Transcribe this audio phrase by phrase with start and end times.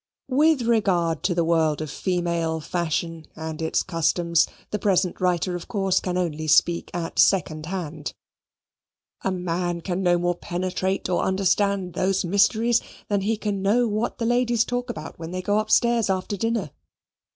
[0.31, 5.67] With regard to the world of female fashion and its customs, the present writer of
[5.67, 8.15] course can only speak at second hand.
[9.23, 14.17] A man can no more penetrate or understand those mysteries than he can know what
[14.17, 16.71] the ladies talk about when they go upstairs after dinner.